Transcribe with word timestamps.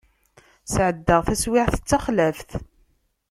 Sεeddaɣ 0.73 1.21
taswiεt 1.27 1.73
d 1.81 1.83
taxlaft. 1.89 2.49